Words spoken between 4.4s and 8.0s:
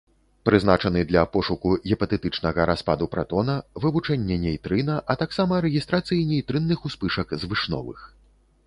нейтрына, а таксама рэгістрацыі нейтрынных успышак звышновых.